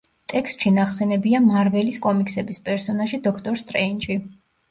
[0.31, 4.19] ტექსტში ნახსენებია მარველის კომიქსების პერსონაჟი დოქტორ სტრეინჯი.